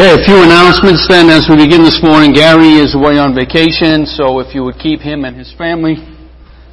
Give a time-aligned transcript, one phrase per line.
[0.00, 2.32] Okay, a few announcements then as we begin this morning.
[2.32, 5.96] Gary is away on vacation, so if you would keep him and his family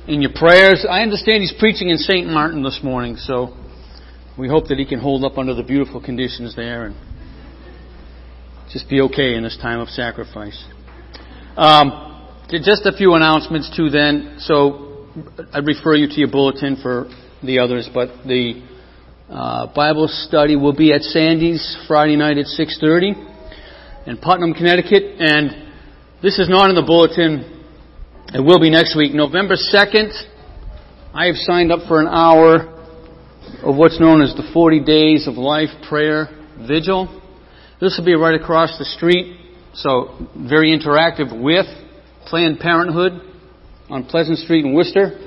[0.08, 0.86] in your prayers.
[0.90, 2.26] I understand he's preaching in St.
[2.26, 3.54] Martin this morning, so
[4.40, 6.96] we hope that he can hold up under the beautiful conditions there and
[8.72, 10.64] just be okay in this time of sacrifice.
[11.58, 14.38] Um, just a few announcements too then.
[14.40, 15.06] So
[15.52, 17.10] I refer you to your bulletin for
[17.44, 18.64] the others, but the
[19.30, 25.04] uh, Bible study will be at Sandy's Friday night at 6.30 in Putnam, Connecticut.
[25.20, 25.52] And
[26.22, 27.66] this is not in the bulletin.
[28.34, 29.14] It will be next week.
[29.14, 30.14] November 2nd,
[31.14, 32.74] I have signed up for an hour
[33.64, 36.30] of what's known as the 40 Days of Life Prayer
[36.66, 37.22] Vigil.
[37.82, 39.38] This will be right across the street,
[39.74, 41.66] so very interactive with
[42.28, 43.22] Planned Parenthood
[43.90, 45.20] on Pleasant Street in Worcester.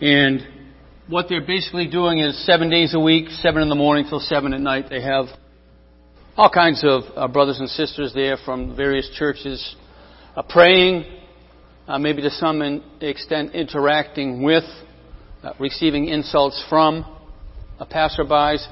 [0.00, 0.57] And
[1.08, 4.52] what they're basically doing is seven days a week, seven in the morning till seven
[4.52, 4.86] at night.
[4.90, 5.26] They have
[6.36, 9.74] all kinds of uh, brothers and sisters there from various churches
[10.36, 11.06] uh, praying,
[11.86, 14.64] uh, maybe to some extent interacting with,
[15.42, 17.06] uh, receiving insults from
[17.80, 18.62] uh, passerbys.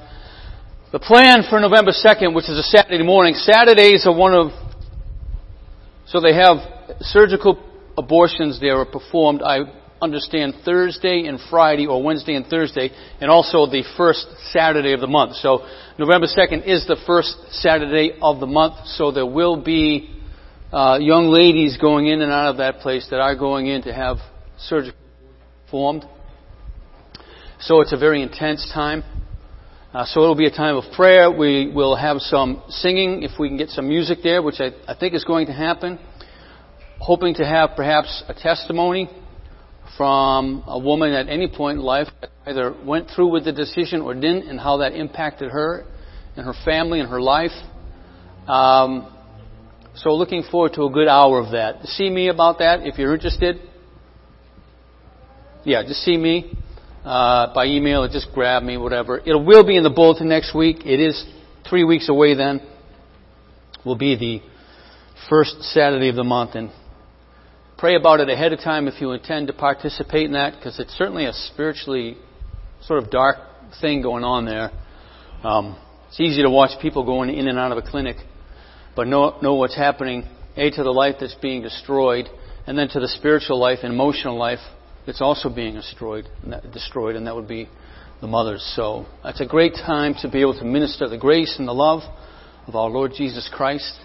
[0.91, 4.51] The plan for November 2nd, which is a Saturday morning, Saturdays are one of,
[6.05, 6.57] so they have
[6.99, 7.59] surgical
[7.97, 9.41] abortions there are performed.
[9.41, 9.61] I
[10.01, 15.07] understand Thursday and Friday or Wednesday and Thursday and also the first Saturday of the
[15.07, 15.35] month.
[15.37, 15.65] So
[15.97, 20.13] November 2nd is the first Saturday of the month, so there will be
[20.71, 23.93] uh, young ladies going in and out of that place that are going in to
[23.93, 24.17] have
[24.59, 24.93] surgery
[25.65, 26.05] performed.
[27.59, 29.03] So it's a very intense time.
[29.93, 31.31] Uh, so it'll be a time of prayer.
[31.31, 34.95] We will have some singing if we can get some music there, which I, I
[34.95, 35.97] think is going to happen.
[36.99, 39.09] Hoping to have perhaps a testimony
[39.95, 44.01] from a woman at any point in life that either went through with the decision
[44.01, 45.85] or didn't, and how that impacted her
[46.35, 47.51] and her family and her life.
[48.47, 49.13] Um,
[49.95, 51.83] so looking forward to a good hour of that.
[51.85, 53.57] See me about that if you're interested.
[55.63, 56.55] Yeah, just see me
[57.03, 59.17] uh, by email or just grab me, whatever.
[59.17, 60.85] It will be in the bulletin next week.
[60.85, 61.25] It is
[61.67, 62.61] three weeks away then.
[63.85, 64.41] Will be the
[65.29, 66.71] first Saturday of the month, and
[67.77, 70.93] Pray about it ahead of time if you intend to participate in that, because it's
[70.93, 72.17] certainly a spiritually
[72.81, 73.37] sort of dark
[73.79, 74.71] thing going on there.
[75.43, 75.77] Um,
[76.07, 78.17] it's easy to watch people going in and out of a clinic,
[78.95, 80.23] but know, know what's happening,
[80.55, 82.27] A, to the life that's being destroyed,
[82.65, 84.57] and then to the spiritual life and emotional life
[85.05, 86.27] that's also being destroyed,
[86.73, 87.69] destroyed, and that would be
[88.21, 88.67] the mothers.
[88.75, 92.01] So it's a great time to be able to minister the grace and the love
[92.65, 93.99] of our Lord Jesus Christ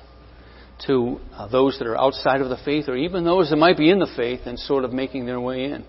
[0.86, 3.90] to uh, those that are outside of the faith or even those that might be
[3.90, 5.84] in the faith and sort of making their way in.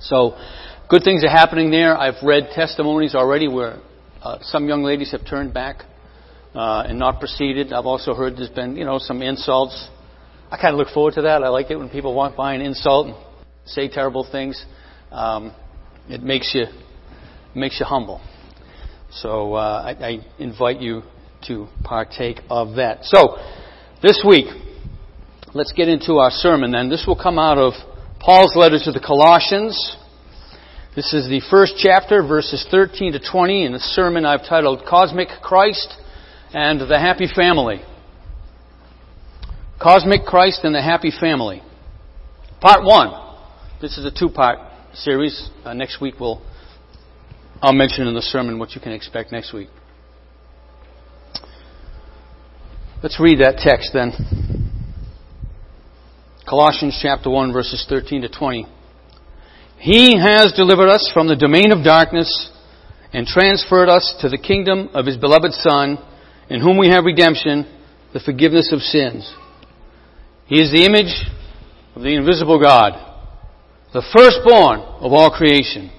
[0.00, 0.36] So,
[0.88, 1.96] good things are happening there.
[1.96, 3.78] I've read testimonies already where
[4.22, 5.82] uh, some young ladies have turned back
[6.54, 7.72] uh, and not proceeded.
[7.72, 9.88] I've also heard there's been, you know, some insults.
[10.50, 11.42] I kind of look forward to that.
[11.42, 13.16] I like it when people walk by and insult and
[13.64, 14.64] say terrible things.
[15.10, 15.54] Um,
[16.08, 16.66] it makes you
[17.54, 18.20] makes you humble.
[19.10, 21.02] So uh, I, I invite you
[21.46, 23.04] to partake of that.
[23.04, 23.36] So
[24.02, 24.46] this week,
[25.54, 26.88] let's get into our sermon then.
[26.88, 27.72] This will come out of
[28.20, 29.96] Paul's letter to the Colossians.
[30.96, 35.28] This is the first chapter, verses 13 to 20, in the sermon I've titled Cosmic
[35.42, 35.94] Christ
[36.52, 37.82] and the Happy Family.
[39.80, 41.62] Cosmic Christ and the Happy Family.
[42.60, 43.36] Part 1.
[43.80, 44.58] This is a two part
[44.94, 45.50] series.
[45.64, 46.40] Uh, next week we'll,
[47.60, 49.68] I'll mention in the sermon what you can expect next week.
[53.04, 54.12] Let's read that text then.
[56.48, 58.66] Colossians chapter 1 verses 13 to 20.
[59.76, 62.48] He has delivered us from the domain of darkness
[63.12, 65.98] and transferred us to the kingdom of His beloved Son,
[66.48, 67.68] in whom we have redemption,
[68.14, 69.30] the forgiveness of sins.
[70.46, 71.28] He is the image
[71.94, 72.94] of the invisible God,
[73.92, 75.92] the firstborn of all creation.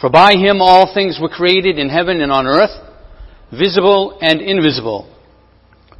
[0.00, 2.74] For by Him all things were created in heaven and on earth,
[3.52, 5.14] visible and invisible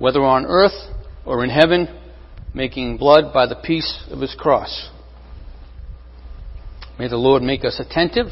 [0.00, 0.74] whether on earth
[1.24, 1.86] or in heaven,
[2.52, 4.90] making blood by the peace of his cross.
[6.98, 8.26] May the Lord make us attentive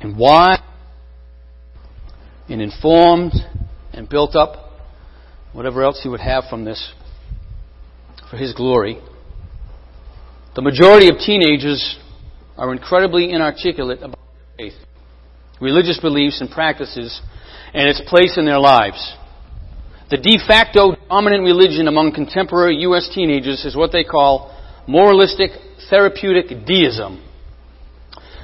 [0.00, 0.58] and wise
[2.48, 3.32] and informed
[3.92, 4.80] and built up,
[5.52, 6.92] whatever else He would have from this
[8.30, 8.98] for His glory.
[10.54, 11.98] The majority of teenagers
[12.56, 14.18] are incredibly inarticulate about
[14.56, 14.74] faith,
[15.60, 17.20] religious beliefs and practices,
[17.72, 19.16] and its place in their lives.
[20.12, 23.08] The de facto dominant religion among contemporary U.S.
[23.16, 24.52] teenagers is what they call
[24.84, 25.56] moralistic
[25.88, 27.24] therapeutic deism.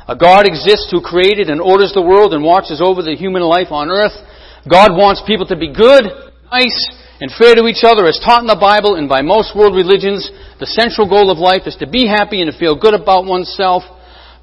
[0.09, 3.69] A God exists who created and orders the world and watches over the human life
[3.69, 4.17] on earth.
[4.65, 6.09] God wants people to be good,
[6.49, 6.81] nice,
[7.21, 10.25] and fair to each other as taught in the Bible and by most world religions.
[10.65, 13.85] The central goal of life is to be happy and to feel good about oneself.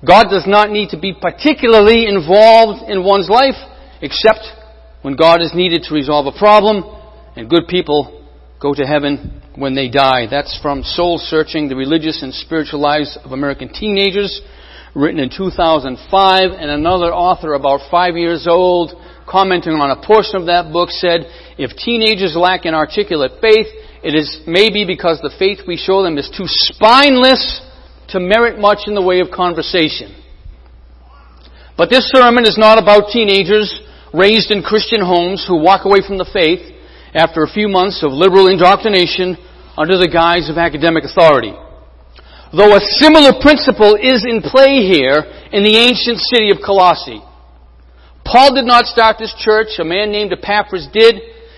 [0.05, 3.57] God does not need to be particularly involved in one's life
[4.05, 4.45] except
[5.01, 6.94] when God is needed to resolve a problem
[7.35, 8.23] and good people
[8.61, 10.27] go to heaven when they die.
[10.29, 14.41] That's from Soul Searching, the Religious and Spiritual Lives of American Teenagers,
[14.95, 18.93] written in 2005, and another author about five years old,
[19.27, 21.27] commenting on a portion of that book said,
[21.57, 23.67] if teenagers lack an articulate faith,
[24.03, 27.61] it is maybe because the faith we show them is too spineless
[28.09, 30.15] to merit much in the way of conversation.
[31.75, 33.81] But this sermon is not about teenagers
[34.13, 36.74] raised in Christian homes who walk away from the faith
[37.15, 39.39] after a few months of liberal indoctrination
[39.77, 41.55] under the guise of academic authority.
[42.51, 47.23] Though a similar principle is in play here in the ancient city of Colossae.
[48.23, 51.15] Paul did not start this church, a man named Epaphras did.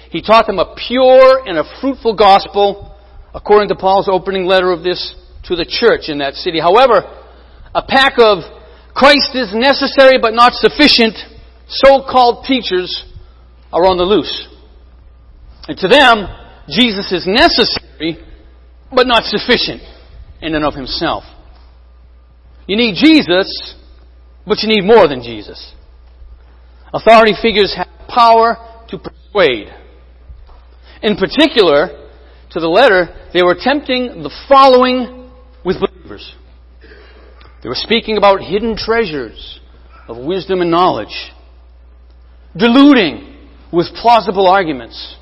[0.09, 2.95] He taught them a pure and a fruitful gospel,
[3.33, 5.15] according to Paul's opening letter of this
[5.45, 6.59] to the church in that city.
[6.59, 7.01] However,
[7.73, 8.43] a pack of
[8.93, 11.15] Christ is necessary but not sufficient
[11.67, 13.05] so-called teachers
[13.71, 14.47] are on the loose.
[15.67, 16.27] And to them,
[16.69, 18.23] Jesus is necessary,
[18.93, 19.81] but not sufficient
[20.41, 21.23] in and of himself.
[22.67, 23.75] You need Jesus,
[24.45, 25.73] but you need more than Jesus.
[26.93, 28.57] Authority figures have power
[28.89, 29.67] to persuade.
[31.01, 32.09] In particular,
[32.51, 35.29] to the letter, they were tempting the following
[35.63, 36.33] with believers.
[37.61, 39.59] They were speaking about hidden treasures
[40.07, 41.31] of wisdom and knowledge,
[42.55, 43.35] deluding
[43.71, 45.17] with plausible arguments,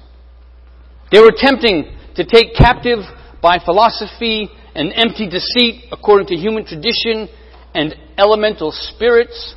[1.16, 3.00] they were attempting to take captive
[3.42, 7.30] by philosophy and empty deceit according to human tradition
[7.74, 9.56] and elemental spirits,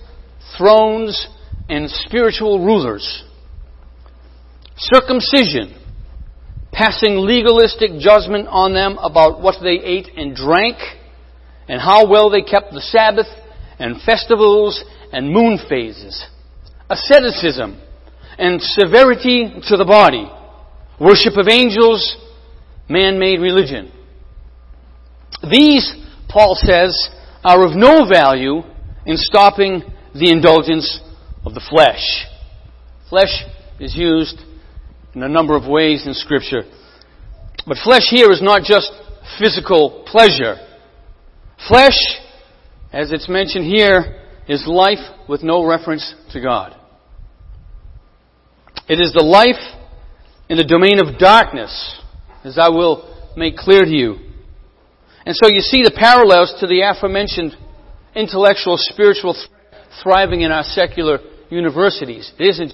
[0.57, 1.27] thrones,
[1.69, 3.25] and spiritual rulers.
[4.77, 5.75] Circumcision,
[6.71, 10.77] passing legalistic judgment on them about what they ate and drank,
[11.67, 13.27] and how well they kept the Sabbath,
[13.81, 16.25] and festivals, and moon phases.
[16.89, 17.81] Asceticism,
[18.39, 20.31] and severity to the body
[21.01, 22.17] worship of angels,
[22.89, 23.93] man-made religion.
[25.51, 25.95] These,
[26.29, 27.11] Paul says,
[27.45, 28.63] are of no value
[29.07, 29.83] in stopping
[30.15, 31.01] the indulgence
[31.45, 32.27] of the flesh.
[33.09, 33.45] Flesh
[33.79, 34.41] is used
[35.15, 36.63] in a number of ways in Scripture.
[37.67, 38.91] But flesh here is not just
[39.39, 40.57] physical pleasure.
[41.69, 41.99] Flesh,
[42.93, 44.99] as it's mentioned here, is life
[45.29, 46.75] with no reference to God.
[48.89, 49.78] It is the life
[50.49, 52.01] in the domain of darkness,
[52.45, 54.17] as I will make clear to you.
[55.27, 57.55] And so you see the parallels to the aforementioned
[58.15, 59.49] intellectual, spiritual th-
[60.03, 61.19] thriving in our secular
[61.51, 62.33] universities.
[62.39, 62.73] It isn't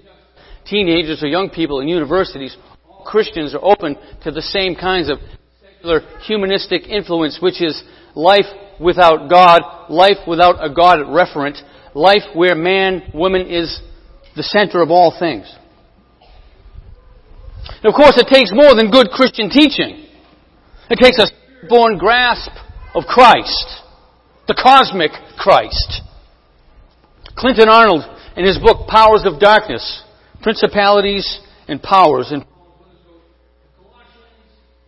[0.65, 2.57] teenagers or young people in universities.
[2.89, 5.19] All Christians are open to the same kinds of
[5.61, 7.83] secular humanistic influence, which is
[8.15, 8.47] life
[8.81, 11.61] without God, life without a God referent,
[11.95, 13.81] life where man, woman is
[14.37, 15.53] the center of all things.
[17.69, 20.07] And of course, it takes more than good Christian teaching.
[20.91, 21.27] It takes a
[21.69, 22.51] born grasp
[22.95, 23.67] of Christ,
[24.47, 26.03] the cosmic Christ.
[27.37, 28.05] Clinton Arnold,
[28.37, 30.03] in his book Powers of Darkness,
[30.43, 32.45] Principalities and Powers, and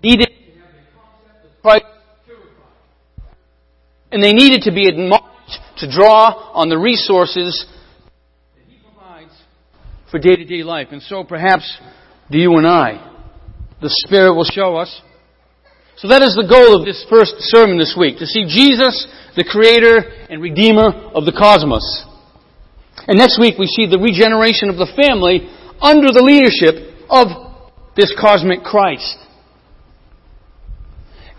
[0.02, 0.28] needed
[1.62, 1.84] Christ
[4.12, 5.26] and they needed to be admonished
[5.78, 7.66] to draw on the resources
[8.54, 9.32] that He provides
[10.10, 10.88] for day to day life.
[10.90, 11.78] And so perhaps
[12.30, 13.02] do you and I.
[13.80, 15.02] The Spirit will show us.
[15.96, 19.48] So that is the goal of this first sermon this week, to see Jesus, the
[19.48, 22.04] Creator and Redeemer of the cosmos.
[23.08, 25.48] And next week we see the regeneration of the family
[25.80, 27.32] under the leadership of
[27.96, 29.16] this cosmic Christ.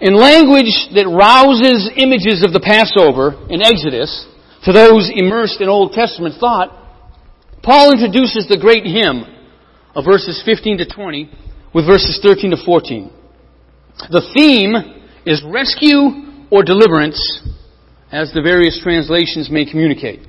[0.02, 4.10] In language that rouses images of the Passover in Exodus
[4.66, 6.74] to those immersed in Old Testament thought,
[7.62, 9.37] Paul introduces the great hymn
[9.98, 11.30] of verses 15 to 20
[11.74, 13.10] with verses 13 to 14.
[14.14, 14.78] The theme
[15.26, 17.18] is rescue or deliverance,
[18.12, 20.22] as the various translations may communicate.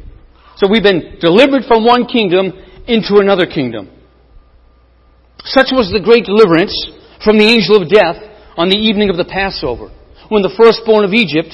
[0.57, 2.57] So we've been delivered from one kingdom
[2.89, 3.93] into another kingdom.
[5.45, 6.73] Such was the great deliverance
[7.23, 8.17] from the angel of death
[8.57, 9.93] on the evening of the Passover,
[10.33, 11.53] when the firstborn of Egypt,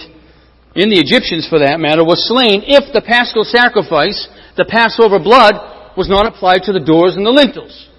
[0.78, 5.58] in the Egyptians for that matter, was slain if the paschal sacrifice, the Passover blood,
[5.98, 7.90] was not applied to the doors and the lintels.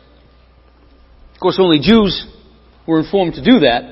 [1.36, 2.26] Of course, only Jews
[2.88, 3.92] were informed to do that.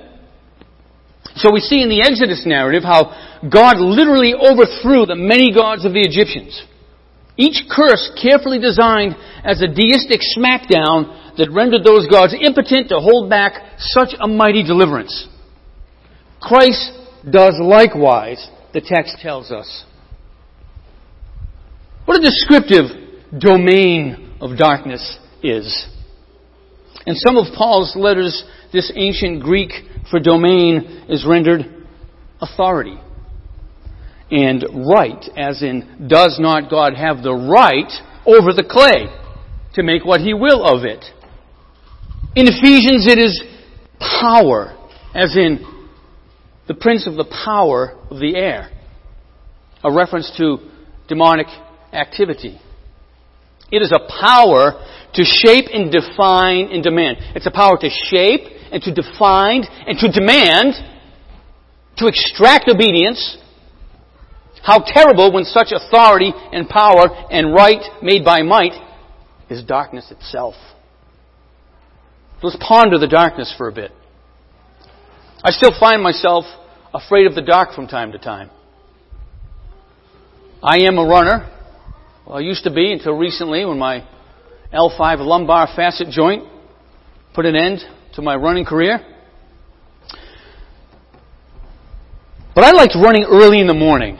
[1.35, 3.11] So we see in the Exodus narrative how
[3.47, 6.63] God literally overthrew the many gods of the Egyptians.
[7.35, 13.29] Each curse carefully designed as a deistic smackdown that rendered those gods impotent to hold
[13.29, 15.27] back such a mighty deliverance.
[16.39, 16.91] Christ
[17.29, 19.85] does likewise, the text tells us.
[22.05, 25.87] What a descriptive domain of darkness is.
[27.05, 29.71] In some of Paul's letters, this ancient Greek
[30.09, 31.85] for domain is rendered
[32.41, 32.97] authority.
[34.31, 37.91] And right, as in, does not God have the right
[38.25, 39.07] over the clay
[39.75, 41.03] to make what he will of it?
[42.35, 43.43] In Ephesians, it is
[43.99, 44.75] power,
[45.13, 45.63] as in,
[46.67, 48.71] the prince of the power of the air.
[49.83, 50.57] A reference to
[51.07, 51.47] demonic
[51.91, 52.59] activity.
[53.73, 54.79] It is a power
[55.15, 57.17] to shape and define and demand.
[57.33, 60.75] It's a power to shape and to define and to demand,
[61.97, 63.37] to extract obedience.
[64.61, 68.73] How terrible when such authority and power and right made by might
[69.49, 70.53] is darkness itself.
[72.43, 73.91] Let's ponder the darkness for a bit.
[75.43, 76.45] I still find myself
[76.93, 78.51] afraid of the dark from time to time.
[80.61, 81.49] I am a runner.
[82.25, 84.07] Well, I used to be until recently when my
[84.73, 86.47] L5 lumbar facet joint
[87.33, 87.79] put an end
[88.13, 88.99] to my running career.
[92.55, 94.17] But I liked running early in the morning,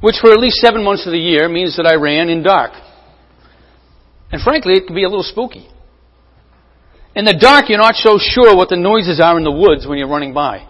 [0.00, 2.72] which for at least seven months of the year means that I ran in dark.
[4.32, 5.68] And frankly, it can be a little spooky.
[7.14, 9.98] In the dark, you're not so sure what the noises are in the woods when
[9.98, 10.66] you're running by.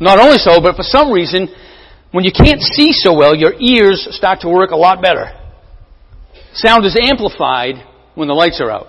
[0.00, 1.48] Not only so, but for some reason,
[2.12, 5.32] when you can't see so well, your ears start to work a lot better.
[6.52, 7.76] Sound is amplified
[8.14, 8.88] when the lights are out.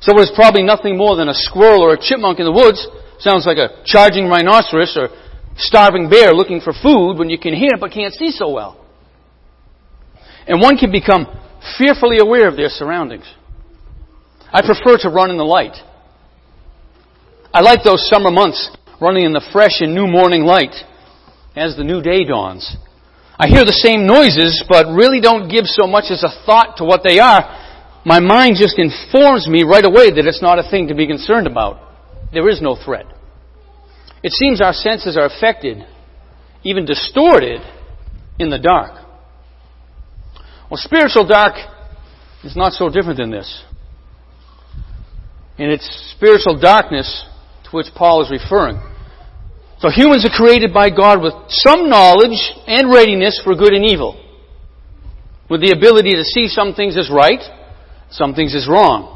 [0.00, 2.86] So what is probably nothing more than a squirrel or a chipmunk in the woods
[3.20, 5.10] sounds like a charging rhinoceros or
[5.56, 8.84] starving bear looking for food when you can hear but can't see so well.
[10.48, 11.26] And one can become
[11.78, 13.32] fearfully aware of their surroundings.
[14.52, 15.76] I prefer to run in the light.
[17.54, 20.74] I like those summer months running in the fresh and new morning light
[21.56, 22.76] as the new day dawns.
[23.38, 26.84] I hear the same noises, but really don't give so much as a thought to
[26.84, 27.42] what they are.
[28.04, 31.46] My mind just informs me right away that it's not a thing to be concerned
[31.46, 31.80] about.
[32.32, 33.06] There is no threat.
[34.22, 35.84] It seems our senses are affected,
[36.62, 37.60] even distorted,
[38.38, 39.04] in the dark.
[40.70, 41.54] Well, spiritual dark
[42.44, 43.64] is not so different than this.
[45.58, 47.26] And it's spiritual darkness
[47.64, 48.80] to which Paul is referring.
[49.82, 54.14] So humans are created by God with some knowledge and readiness for good and evil.
[55.50, 57.42] With the ability to see some things as right,
[58.08, 59.10] some things as wrong.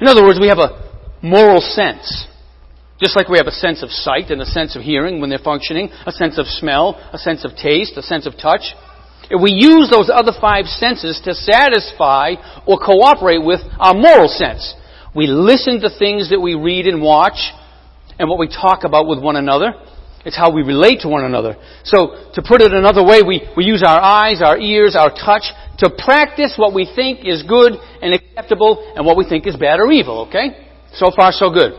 [0.00, 0.86] In other words, we have a
[1.20, 2.28] moral sense.
[3.02, 5.42] Just like we have a sense of sight and a sense of hearing when they're
[5.42, 8.62] functioning, a sense of smell, a sense of taste, a sense of touch.
[9.28, 12.38] If we use those other five senses to satisfy
[12.70, 14.62] or cooperate with our moral sense,
[15.12, 17.50] we listen to things that we read and watch
[18.18, 19.74] and what we talk about with one another.
[20.24, 21.56] It's how we relate to one another.
[21.84, 25.46] So, to put it another way, we, we use our eyes, our ears, our touch
[25.78, 27.72] to practice what we think is good
[28.02, 30.68] and acceptable and what we think is bad or evil, okay?
[30.92, 31.72] So far, so good.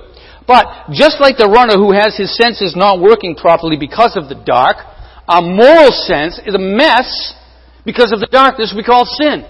[0.48, 4.42] But, just like the runner who has his senses not working properly because of the
[4.42, 4.78] dark,
[5.28, 7.36] our moral sense is a mess
[7.86, 9.46] because of the darkness we call sin.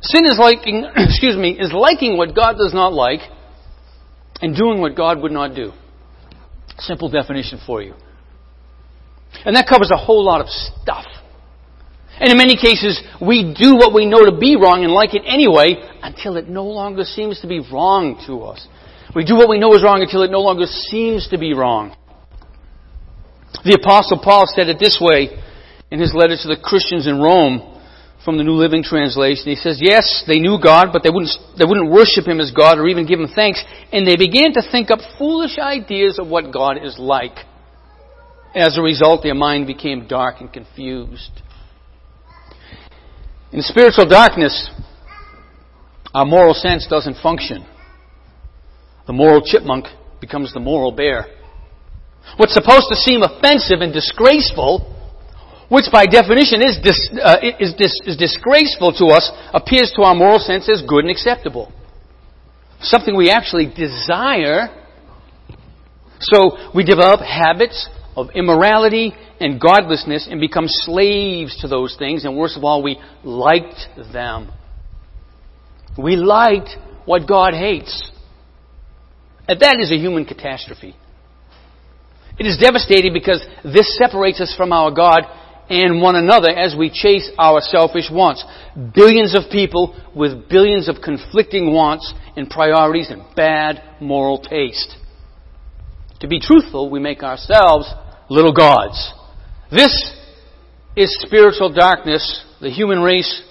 [0.00, 3.20] Sin is liking, excuse me, is liking what God does not like
[4.40, 5.72] and doing what God would not do.
[6.78, 7.94] Simple definition for you.
[9.44, 11.06] And that covers a whole lot of stuff.
[12.20, 15.22] And in many cases, we do what we know to be wrong and like it
[15.26, 18.66] anyway until it no longer seems to be wrong to us.
[19.14, 21.96] We do what we know is wrong until it no longer seems to be wrong.
[23.64, 25.30] The Apostle Paul said it this way
[25.90, 27.73] in his letter to the Christians in Rome
[28.24, 29.44] from the New Living Translation.
[29.46, 32.78] He says, yes, they knew God, but they wouldn't, they wouldn't worship Him as God
[32.78, 33.62] or even give Him thanks.
[33.92, 37.36] And they began to think up foolish ideas of what God is like.
[38.54, 41.42] As a result, their mind became dark and confused.
[43.52, 44.70] In spiritual darkness,
[46.14, 47.66] our moral sense doesn't function.
[49.06, 49.86] The moral chipmunk
[50.20, 51.26] becomes the moral bear.
[52.36, 54.93] What's supposed to seem offensive and disgraceful
[55.68, 60.14] which by definition is, dis, uh, is, dis, is disgraceful to us, appears to our
[60.14, 61.72] moral sense as good and acceptable.
[62.80, 64.68] something we actually desire.
[66.20, 72.24] So we develop habits of immorality and godlessness and become slaves to those things.
[72.24, 74.52] And worst of all, we liked them.
[75.98, 76.70] We liked
[77.04, 78.10] what God hates.
[79.48, 80.96] And that is a human catastrophe.
[82.38, 85.22] It is devastating because this separates us from our God
[85.68, 88.44] and one another as we chase our selfish wants.
[88.94, 94.96] Billions of people with billions of conflicting wants and priorities and bad moral taste.
[96.20, 97.92] To be truthful, we make ourselves
[98.28, 99.12] little gods.
[99.70, 99.92] This
[100.96, 102.44] is spiritual darkness.
[102.60, 103.42] The human race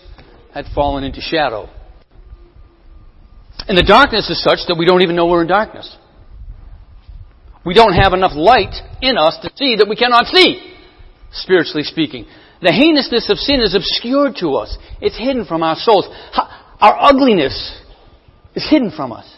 [0.54, 1.70] had fallen into shadow.
[3.68, 5.98] And the darkness is such that we don't even know we're in darkness.
[7.66, 10.73] We don't have enough light in us to see that we cannot see,
[11.34, 12.26] spiritually speaking.
[12.62, 14.78] The heinousness of sin is obscured to us.
[15.02, 16.08] It's hidden from our souls.
[16.80, 17.80] Our ugliness
[18.56, 19.30] is hidden from us.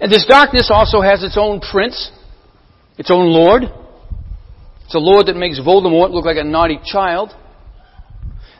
[0.00, 2.10] And this darkness also has its own prince,
[2.96, 3.64] its own lord.
[4.84, 7.32] It's a lord that makes Voldemort look like a naughty child.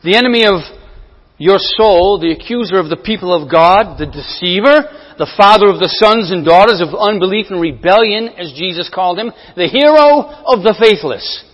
[0.03, 0.61] The enemy of
[1.39, 4.87] your soul, the accuser of the people of God, the deceiver,
[5.19, 9.33] the father of the sons and daughters of unbelief and rebellion, as Jesus called him,
[9.57, 11.45] the hero of the faithless,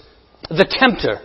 [0.48, 1.20] the tempter.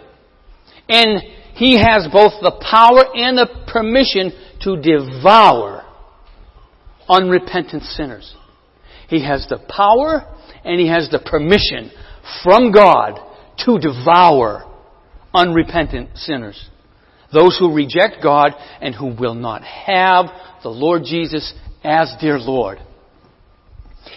[0.90, 1.22] And
[1.56, 5.84] he has both the power and the permission to devour
[7.08, 8.36] unrepentant sinners.
[9.08, 10.26] He has the power
[10.64, 11.92] and he has the permission
[12.44, 13.20] from God
[13.66, 14.66] to devour
[15.34, 16.70] unrepentant sinners.
[17.32, 18.52] Those who reject God
[18.82, 20.26] and who will not have
[20.62, 21.54] the Lord Jesus
[21.84, 22.80] as their Lord.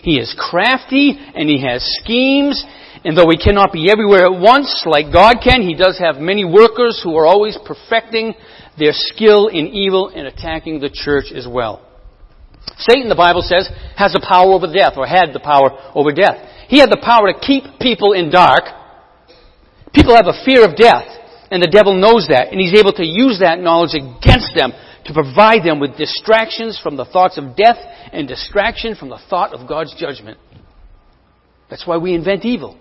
[0.03, 2.65] He is crafty and he has schemes,
[3.07, 6.45] and though he cannot be everywhere at once like God can, he does have many
[6.45, 8.35] workers who are always perfecting
[8.77, 11.87] their skill in evil and attacking the church as well.
[12.79, 16.67] Satan, the Bible says, has the power over death, or had the power over death.
[16.67, 18.65] He had the power to keep people in dark.
[19.95, 21.07] People have a fear of death.
[21.53, 24.73] And the devil knows that, and he's able to use that knowledge against them
[25.05, 27.79] to provide them with distractions from the thoughts of death
[28.11, 30.39] and distraction from the thought of God's judgment.
[31.71, 32.77] That's why we invent evil.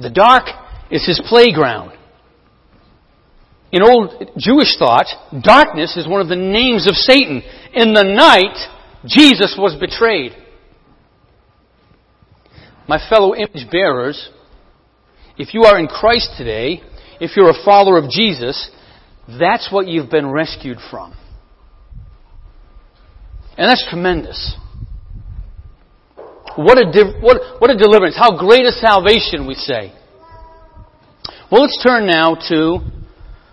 [0.00, 0.44] The dark
[0.90, 1.92] is his playground.
[3.72, 5.06] In old Jewish thought,
[5.42, 7.42] darkness is one of the names of Satan.
[7.72, 8.56] In the night,
[9.06, 10.32] Jesus was betrayed.
[12.88, 14.30] My fellow image bearers,
[15.38, 16.82] if you are in Christ today,
[17.20, 18.70] if you're a follower of Jesus,
[19.38, 21.14] that's what you've been rescued from.
[23.56, 24.56] And that's tremendous.
[26.56, 28.16] What a, what, what a deliverance.
[28.16, 29.92] How great a salvation, we say.
[31.50, 32.78] Well, let's turn now to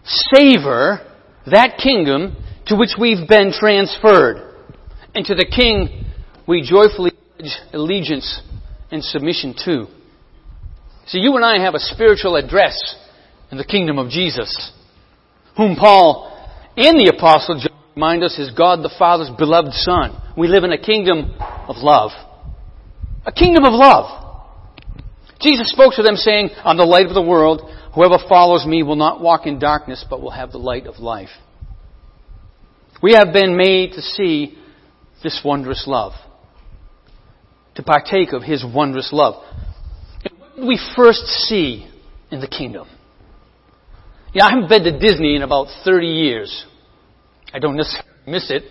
[0.04, 1.02] savor
[1.46, 2.36] that kingdom
[2.68, 4.56] to which we've been transferred.
[5.16, 6.06] And to the king
[6.48, 8.42] we joyfully pledge allegiance
[8.92, 9.88] and submission to.
[11.08, 12.96] See, you and I have a spiritual address
[13.52, 14.72] in the kingdom of Jesus,
[15.56, 16.34] whom Paul
[16.76, 20.16] and the Apostle John remind us is God the Father's beloved Son.
[20.38, 22.12] We live in a kingdom of love.
[23.28, 24.24] A kingdom of love.
[25.42, 27.62] Jesus spoke to them saying, I'm the light of the world.
[27.94, 31.30] Whoever follows me will not walk in darkness, but will have the light of life.
[33.04, 34.58] We have been made to see
[35.22, 36.14] this wondrous love.
[37.76, 39.44] To partake of His wondrous love
[40.40, 41.88] What did we first see
[42.32, 42.88] in the kingdom?
[44.34, 46.66] Yeah, I haven't been to Disney in about 30 years.
[47.54, 48.64] I don't miss it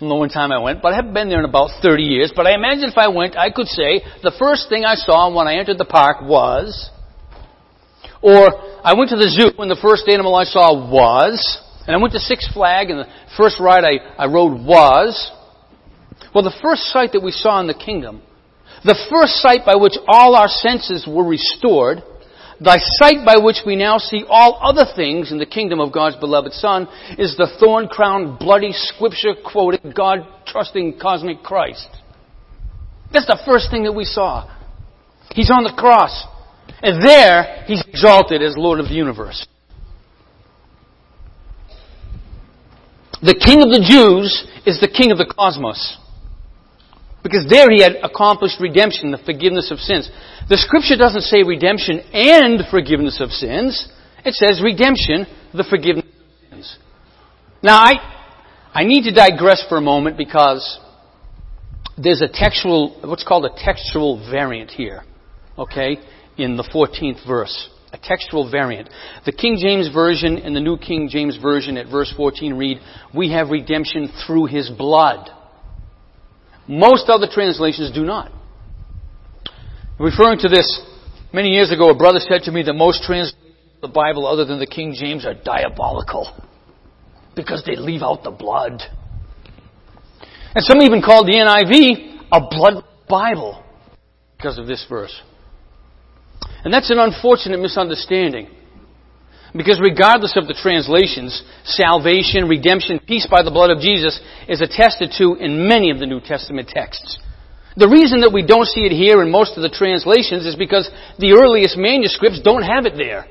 [0.00, 2.32] from the one time I went, but I haven't been there in about 30 years.
[2.34, 5.46] But I imagine if I went, I could say the first thing I saw when
[5.46, 6.90] I entered the park was,
[8.22, 8.48] or
[8.82, 11.36] I went to the zoo and the first animal I saw was,
[11.86, 15.30] and I went to Six Flag and the first ride I, I rode was.
[16.34, 18.22] Well, the first sight that we saw in the kingdom
[18.84, 22.02] the first sight by which all our senses were restored,
[22.60, 26.16] the sight by which we now see all other things in the kingdom of God's
[26.16, 26.86] beloved Son,
[27.18, 31.88] is the thorn crowned, bloody, scripture quoted, God trusting cosmic Christ.
[33.12, 34.48] That's the first thing that we saw.
[35.34, 36.26] He's on the cross.
[36.82, 39.46] And there, he's exalted as Lord of the universe.
[43.22, 45.98] The King of the Jews is the King of the cosmos.
[47.22, 50.08] Because there he had accomplished redemption, the forgiveness of sins.
[50.48, 53.88] The scripture doesn't say redemption and forgiveness of sins.
[54.24, 56.78] It says redemption, the forgiveness of sins.
[57.62, 57.94] Now I,
[58.72, 60.80] I need to digress for a moment because
[61.98, 65.02] there's a textual, what's called a textual variant here.
[65.58, 65.98] Okay?
[66.38, 67.68] In the 14th verse.
[67.92, 68.88] a textual variant.
[69.26, 72.78] The King James Version and the New King James Version at verse 14 read,
[73.14, 75.28] We have redemption through His blood.
[76.70, 78.30] Most other translations do not.
[79.98, 80.80] Referring to this,
[81.32, 83.34] many years ago, a brother said to me that most translations
[83.82, 86.32] of the Bible other than the King James are diabolical
[87.34, 88.82] because they leave out the blood.
[90.54, 93.64] And some even called the NIV a blood Bible
[94.36, 95.20] because of this verse.
[96.62, 98.48] And that's an unfortunate misunderstanding.
[99.54, 105.10] Because regardless of the translations, salvation, redemption, peace by the blood of Jesus is attested
[105.18, 107.18] to in many of the New Testament texts.
[107.76, 110.90] The reason that we don't see it here in most of the translations is because
[111.18, 113.26] the earliest manuscripts don't have it there.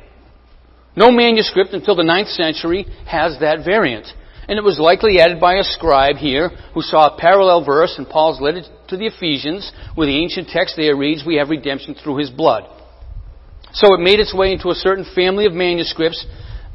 [0.96, 4.08] No manuscript until the 9th century has that variant.
[4.48, 8.06] And it was likely added by a scribe here who saw a parallel verse in
[8.06, 12.18] Paul's letter to the Ephesians where the ancient text there reads, We have redemption through
[12.18, 12.64] his blood.
[13.74, 16.26] So it made its way into a certain family of manuscripts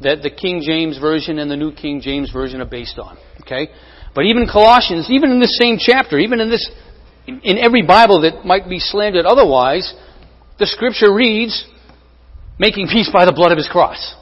[0.01, 3.17] that the King James Version and the New King James Version are based on.
[3.41, 3.69] Okay?
[4.13, 6.69] But even Colossians, even in this same chapter, even in this,
[7.27, 9.93] in every Bible that might be slandered otherwise,
[10.57, 11.65] the scripture reads,
[12.57, 14.15] making peace by the blood of his cross.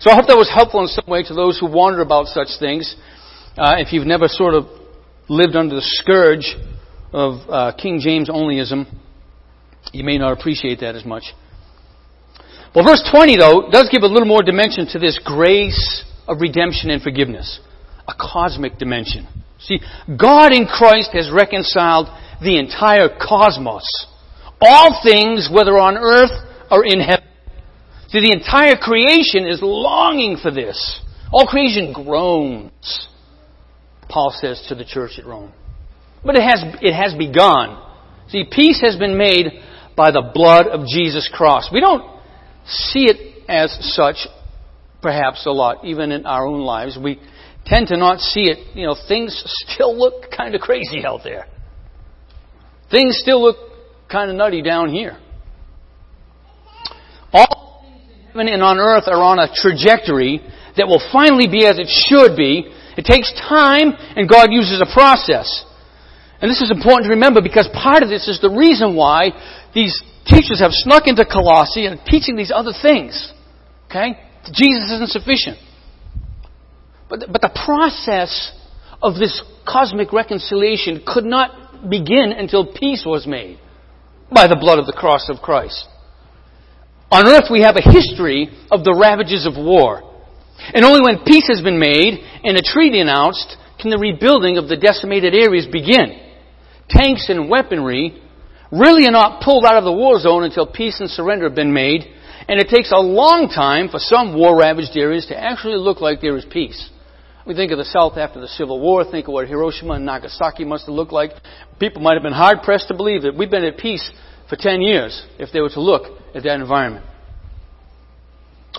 [0.00, 2.48] So I hope that was helpful in some way to those who wonder about such
[2.58, 2.96] things.
[3.56, 4.66] Uh, if you've never sort of
[5.28, 6.56] lived under the scourge
[7.12, 8.86] of uh, King James onlyism,
[9.92, 11.22] you may not appreciate that as much.
[12.74, 16.90] Well, verse 20, though, does give a little more dimension to this grace of redemption
[16.90, 17.60] and forgiveness.
[18.08, 19.28] A cosmic dimension.
[19.60, 22.08] See, God in Christ has reconciled
[22.42, 23.84] the entire cosmos.
[24.60, 26.32] All things, whether on earth
[26.70, 27.26] or in heaven.
[28.08, 31.00] See, the entire creation is longing for this.
[31.32, 33.08] All creation groans,
[34.08, 35.52] Paul says to the church at Rome.
[36.24, 37.82] But it has, it has begun.
[38.28, 39.46] See, peace has been made
[39.96, 41.70] by the blood of Jesus Christ.
[41.72, 42.11] We don't
[42.66, 44.26] see it as such,
[45.00, 46.98] perhaps a lot, even in our own lives.
[47.02, 47.20] We
[47.66, 48.76] tend to not see it.
[48.76, 51.46] You know, things still look kind of crazy out there.
[52.90, 53.56] Things still look
[54.10, 55.18] kind of nutty down here.
[57.32, 60.40] All things in heaven and on earth are on a trajectory
[60.76, 62.70] that will finally be as it should be.
[62.96, 65.64] It takes time, and God uses a process.
[66.42, 69.30] And this is important to remember because part of this is the reason why
[69.74, 73.32] these teachers have snuck into Colossae and teaching these other things.
[73.88, 74.18] Okay?
[74.52, 75.58] Jesus isn't sufficient.
[77.08, 78.52] But, but the process
[79.02, 83.58] of this cosmic reconciliation could not begin until peace was made
[84.32, 85.86] by the blood of the cross of Christ.
[87.10, 90.08] On earth we have a history of the ravages of war.
[90.72, 94.68] And only when peace has been made and a treaty announced can the rebuilding of
[94.68, 96.18] the decimated areas begin.
[96.88, 98.22] Tanks and weaponry
[98.72, 101.72] really are not pulled out of the war zone until peace and surrender have been
[101.72, 102.04] made,
[102.48, 106.20] and it takes a long time for some war ravaged areas to actually look like
[106.20, 106.90] there is peace.
[107.46, 110.64] We think of the South after the Civil War, think of what Hiroshima and Nagasaki
[110.64, 111.32] must have looked like.
[111.78, 114.10] People might have been hard pressed to believe that we've been at peace
[114.48, 117.04] for 10 years if they were to look at that environment.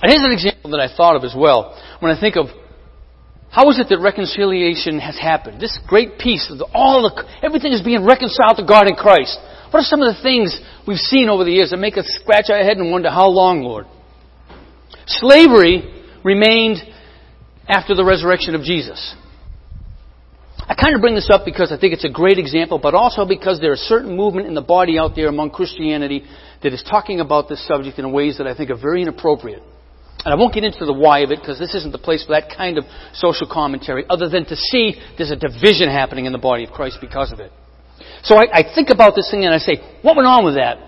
[0.01, 2.47] And here's an example that I thought of as well when I think of
[3.51, 5.61] how is it that reconciliation has happened?
[5.61, 9.37] This great peace, all the, everything is being reconciled to God in Christ.
[9.73, 10.55] What are some of the things
[10.87, 13.63] we've seen over the years that make us scratch our head and wonder, how long,
[13.63, 13.87] Lord?
[15.07, 16.77] Slavery remained
[17.67, 19.15] after the resurrection of Jesus.
[20.59, 23.25] I kind of bring this up because I think it's a great example, but also
[23.25, 26.23] because there's a certain movement in the body out there among Christianity
[26.61, 29.63] that is talking about this subject in ways that I think are very inappropriate.
[30.23, 32.33] And I won't get into the why of it because this isn't the place for
[32.33, 32.83] that kind of
[33.13, 36.99] social commentary, other than to see there's a division happening in the body of Christ
[37.01, 37.51] because of it.
[38.23, 40.79] So I, I think about this thing and I say, what went on with that?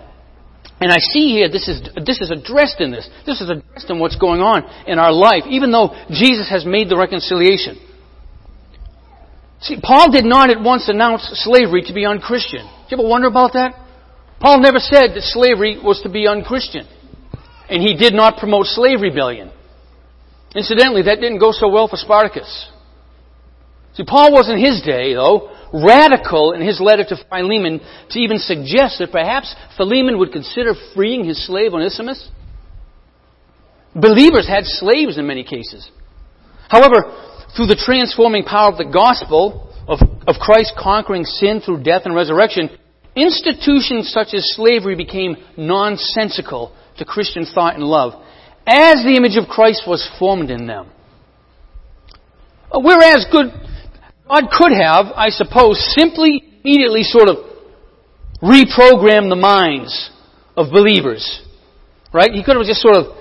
[0.80, 3.08] And I see here this is, this is addressed in this.
[3.24, 6.88] This is addressed in what's going on in our life, even though Jesus has made
[6.88, 7.80] the reconciliation.
[9.60, 12.66] See, Paul did not at once announce slavery to be unchristian.
[12.66, 13.72] Do you ever wonder about that?
[14.38, 16.86] Paul never said that slavery was to be unchristian.
[17.68, 19.50] And he did not promote slave rebellion.
[20.54, 22.68] Incidentally, that didn't go so well for Spartacus.
[23.94, 28.38] See, Paul was in his day, though, radical in his letter to Philemon to even
[28.38, 32.28] suggest that perhaps Philemon would consider freeing his slave Onesimus.
[33.94, 35.90] Believers had slaves in many cases.
[36.68, 37.12] However,
[37.56, 42.14] through the transforming power of the gospel, of, of Christ conquering sin through death and
[42.14, 42.70] resurrection,
[43.14, 48.22] institutions such as slavery became nonsensical to Christian thought and love
[48.66, 50.90] as the image of Christ was formed in them.
[52.74, 53.52] Whereas good,
[54.28, 57.36] God could have, I suppose, simply, immediately sort of
[58.42, 60.10] reprogrammed the minds
[60.56, 61.42] of believers.
[62.12, 62.32] Right?
[62.32, 63.16] He could have just sort of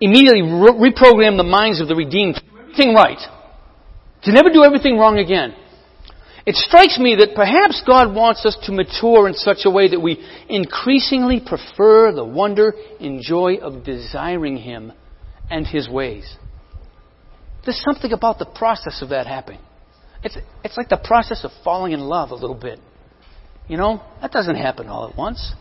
[0.00, 3.18] immediately re- reprogrammed the minds of the redeemed to everything right.
[4.24, 5.54] To never do everything wrong again.
[6.46, 10.00] It strikes me that perhaps God wants us to mature in such a way that
[10.00, 14.92] we increasingly prefer the wonder and joy of desiring Him
[15.50, 16.36] and His ways.
[17.64, 19.60] There's something about the process of that happening.
[20.22, 22.78] It's, it's like the process of falling in love a little bit.
[23.68, 25.54] You know, that doesn't happen all at once.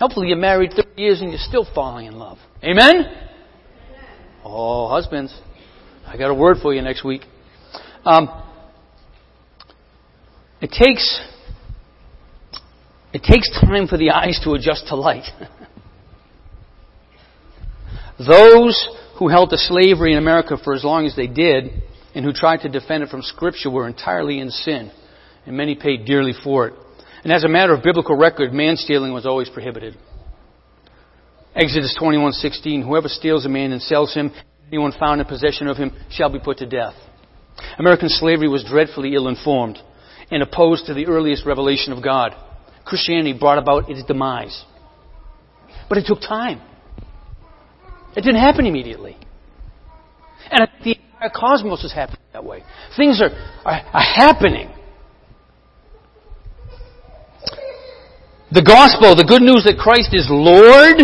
[0.00, 2.38] Hopefully you're married 30 years and you're still falling in love.
[2.62, 3.04] Amen?
[4.44, 5.32] Oh, husbands,
[6.06, 7.22] I got a word for you next week.
[8.04, 8.28] Um,
[10.60, 11.20] it takes
[13.12, 15.28] it takes time for the eyes to adjust to light.
[18.18, 21.82] Those who held to slavery in America for as long as they did
[22.14, 24.90] and who tried to defend it from Scripture were entirely in sin,
[25.46, 26.74] and many paid dearly for it.
[27.24, 29.96] And as a matter of biblical record, man stealing was always prohibited.
[31.54, 34.32] Exodus 21:16 Whoever steals a man and sells him,
[34.68, 36.94] anyone found in possession of him shall be put to death.
[37.78, 39.78] American slavery was dreadfully ill-informed
[40.30, 42.34] and opposed to the earliest revelation of God.
[42.84, 44.64] Christianity brought about its demise.
[45.88, 46.60] But it took time.
[48.16, 49.16] It didn't happen immediately.
[50.50, 52.62] And the entire cosmos is happening that way.
[52.96, 53.30] Things are,
[53.64, 54.70] are, are happening.
[58.50, 61.00] The gospel, the good news that Christ is Lord,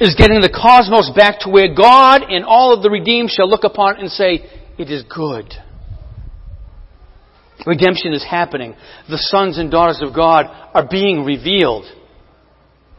[0.00, 3.64] is getting the cosmos back to where God and all of the redeemed shall look
[3.64, 5.52] upon it and say, it is good.
[7.66, 8.76] Redemption is happening.
[9.08, 11.84] The sons and daughters of God are being revealed.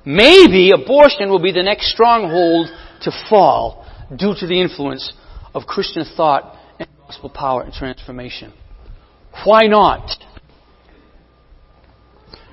[0.03, 2.67] Maybe abortion will be the next stronghold
[3.03, 5.13] to fall due to the influence
[5.53, 8.53] of Christian thought and gospel power and transformation.
[9.45, 10.09] Why not?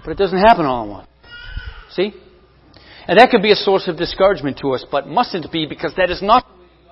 [0.05, 1.07] But it doesn't happen all in one.
[1.91, 2.13] See?
[3.09, 6.11] And that could be a source of discouragement to us, but mustn't be because that
[6.11, 6.47] is not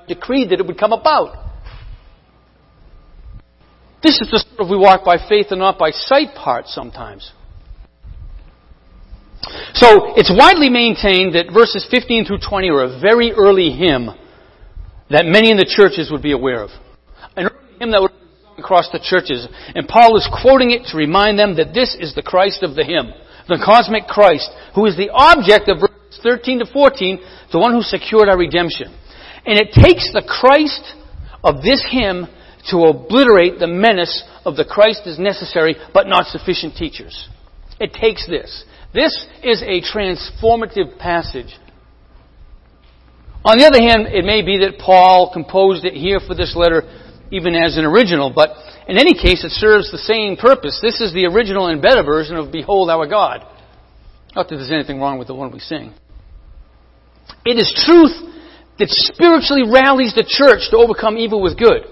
[0.07, 1.45] decreed that it would come about.
[4.03, 7.33] This is the sort of we walk by faith and not by sight part sometimes.
[9.75, 14.11] So it's widely maintained that verses 15 through 20 are a very early hymn
[15.11, 16.71] that many in the churches would be aware of.
[17.37, 18.12] An early hymn that would
[18.59, 19.47] across the churches.
[19.75, 22.85] And Paul is quoting it to remind them that this is the Christ of the
[22.85, 23.12] hymn.
[23.49, 27.21] The cosmic Christ, who is the object of verses 13 to 14,
[27.53, 28.95] the one who secured our redemption.
[29.45, 30.83] And it takes the Christ
[31.43, 32.27] of this hymn
[32.71, 37.29] to obliterate the menace of the Christ is necessary but not sufficient teachers.
[37.79, 38.64] It takes this.
[38.95, 39.12] This
[39.43, 41.53] is a transformative passage.
[43.44, 46.83] On the other hand, it may be that Paul composed it here for this letter
[47.30, 48.50] even as an original, but
[48.88, 50.78] in any case, it serves the same purpose.
[50.80, 53.44] This is the original and better version of Behold Our God.
[54.35, 55.92] Not that there's anything wrong with the one we sing.
[57.44, 58.12] It is truth
[58.78, 61.85] that spiritually rallies the church to overcome evil with good.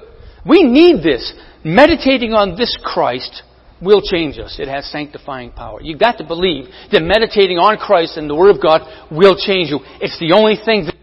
[0.44, 1.32] We need this.
[1.64, 3.42] Meditating on this Christ
[3.80, 4.56] will change us.
[4.58, 5.80] It has sanctifying power.
[5.82, 9.70] You've got to believe that meditating on Christ and the Word of God will change
[9.70, 9.80] you.
[10.00, 10.96] It's the only thing that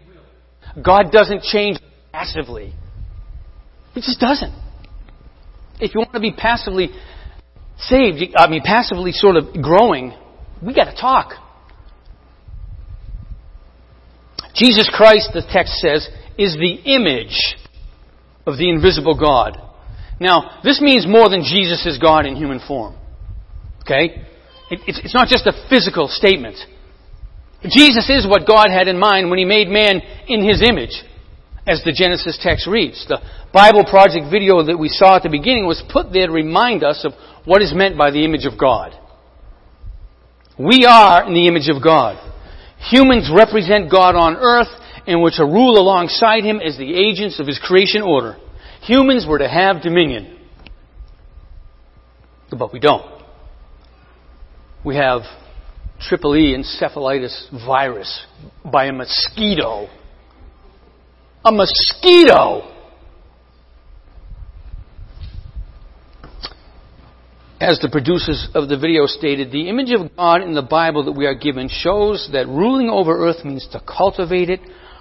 [0.82, 1.78] God doesn't change
[2.12, 2.74] passively.
[3.94, 4.54] He just doesn't.
[5.80, 6.90] If you want to be passively
[7.78, 10.12] saved, I mean, passively sort of growing,
[10.62, 11.32] we got to talk.
[14.54, 17.56] Jesus Christ, the text says, is the image
[18.46, 19.58] of the invisible God.
[20.20, 22.94] Now, this means more than Jesus is God in human form.
[23.82, 24.22] Okay?
[24.70, 26.56] It's, it's not just a physical statement.
[27.68, 31.02] Jesus is what God had in mind when He made man in His image,
[31.66, 33.04] as the Genesis text reads.
[33.06, 33.20] The
[33.52, 37.04] Bible Project video that we saw at the beginning was put there to remind us
[37.04, 37.12] of
[37.44, 38.92] what is meant by the image of God.
[40.58, 42.16] We are in the image of God.
[42.90, 44.68] Humans represent God on earth
[45.06, 48.36] and were to rule alongside Him as the agents of His creation order.
[48.82, 50.38] Humans were to have dominion.
[52.50, 53.04] But we don't.
[54.84, 55.22] We have
[56.00, 58.26] triple E encephalitis virus
[58.64, 59.88] by a mosquito.
[61.44, 62.76] A mosquito!
[67.60, 71.12] As the producers of the video stated, the image of God in the Bible that
[71.12, 74.60] we are given shows that ruling over earth means to cultivate it,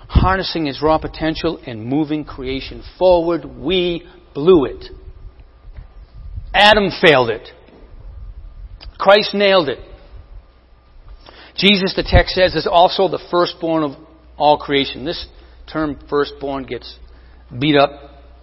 [0.09, 3.45] harnessing its raw potential and moving creation forward.
[3.45, 4.85] We blew it.
[6.53, 7.47] Adam failed it.
[8.97, 9.79] Christ nailed it.
[11.60, 13.91] Jesus, the text says, is also the firstborn of
[14.38, 15.04] all creation.
[15.04, 15.28] This
[15.72, 16.98] term firstborn gets
[17.58, 17.91] beat up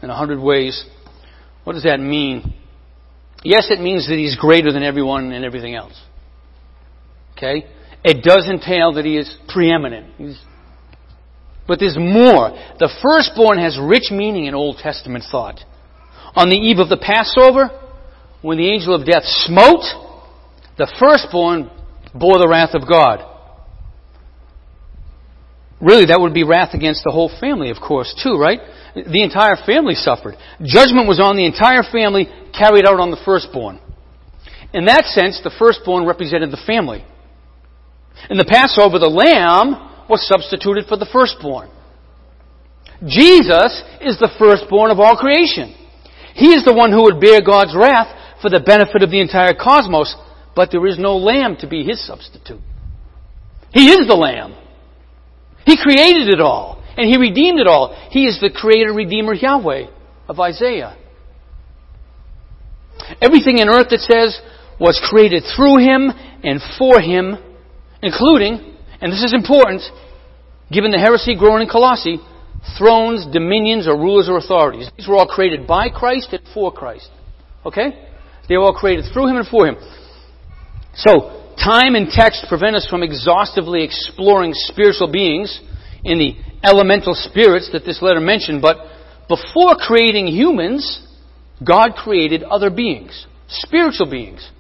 [0.02, 0.84] in a hundred ways.
[1.64, 2.54] What does that mean?
[3.42, 5.98] Yes, it means that he's greater than everyone and everything else.
[7.36, 7.66] Okay?
[8.04, 10.14] It does entail that he is preeminent.
[10.18, 10.38] He's
[11.66, 12.50] But there's more.
[12.78, 15.60] The firstborn has rich meaning in Old Testament thought.
[16.34, 17.70] On the eve of the Passover,
[18.42, 19.84] when the angel of death smote,
[20.76, 21.70] the firstborn
[22.18, 23.24] bore the wrath of God.
[25.80, 28.60] Really, that would be wrath against the whole family, of course, too, right?
[28.94, 30.36] The entire family suffered.
[30.64, 33.78] Judgment was on the entire family, carried out on the firstborn.
[34.72, 37.04] In that sense, the firstborn represented the family.
[38.30, 41.68] In the Passover, the lamb was substituted for the firstborn.
[43.04, 45.76] Jesus is the firstborn of all creation.
[46.32, 49.52] He is the one who would bear God's wrath for the benefit of the entire
[49.52, 50.16] cosmos,
[50.56, 52.60] but there is no lamb to be his substitute.
[53.72, 54.56] He is the lamb.
[55.66, 57.94] He created it all, and he redeemed it all.
[58.10, 59.86] He is the creator, redeemer, Yahweh
[60.28, 60.96] of Isaiah.
[63.20, 64.40] Everything in earth, that says,
[64.80, 66.10] was created through him
[66.42, 67.36] and for him,
[68.02, 69.82] including, and this is important,
[70.72, 72.18] given the heresy growing in Colossae,
[72.78, 74.90] thrones, dominions, or rulers or authorities.
[74.96, 77.10] These were all created by Christ and for Christ.
[77.64, 78.08] Okay?
[78.48, 79.76] They were all created through him and for him.
[80.96, 85.60] So, time and text prevent us from exhaustively exploring spiritual beings
[86.04, 88.78] in the elemental spirits that this letter mentioned, but
[89.28, 91.06] before creating humans,
[91.64, 94.50] God created other beings, spiritual beings.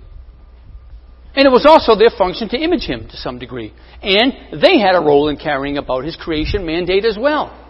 [1.34, 3.72] And it was also their function to image him to some degree.
[4.02, 7.62] And they had a role in carrying about his creation mandate as well.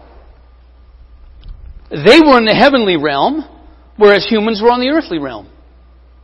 [1.89, 3.43] They were in the heavenly realm,
[3.97, 5.49] whereas humans were on the earthly realm.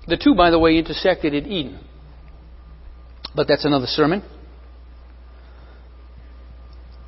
[0.07, 1.79] The two, by the way, intersected at Eden.
[3.35, 4.23] But that's another sermon.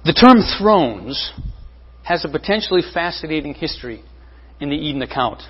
[0.05, 1.31] The term thrones
[2.03, 4.03] has a potentially fascinating history
[4.59, 5.41] in the Eden account.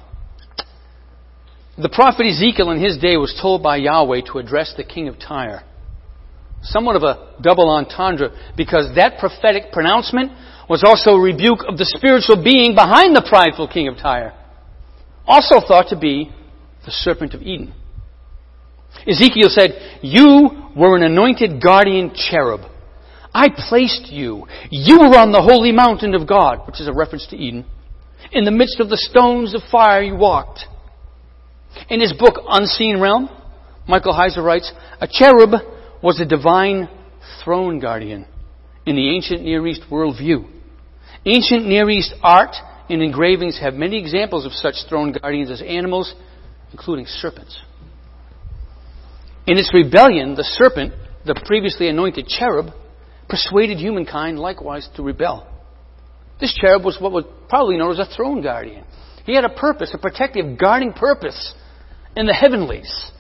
[1.78, 5.20] The prophet Ezekiel in his day was told by Yahweh to address the king of
[5.20, 5.64] Tyre.
[6.62, 10.32] Somewhat of a double entendre because that prophetic pronouncement
[10.70, 14.34] was also a rebuke of the spiritual being behind the prideful king of Tyre,
[15.28, 16.32] also thought to be
[16.86, 17.74] the serpent of Eden.
[19.08, 22.62] Ezekiel said, You were an anointed guardian cherub.
[23.34, 24.48] I placed you.
[24.72, 27.66] You were on the holy mountain of God, which is a reference to Eden.
[28.32, 30.62] In the midst of the stones of fire you walked.
[31.90, 33.30] In his book, Unseen Realm,
[33.88, 35.52] Michael Heiser writes, A cherub
[36.02, 36.90] was a divine
[37.44, 38.26] throne guardian
[38.86, 40.48] in the ancient Near East worldview.
[41.26, 42.56] Ancient Near East art
[42.90, 46.14] and engravings have many examples of such throne guardians as animals,
[46.72, 47.60] including serpents.
[49.48, 50.94] In its rebellion, the serpent,
[51.26, 52.68] the previously anointed cherub,
[53.30, 55.48] persuaded humankind likewise to rebel.
[56.40, 58.84] This cherub was what was probably known as a throne guardian.
[59.26, 61.54] He had a purpose, a protective, guarding purpose
[62.16, 63.12] in the heavenlies.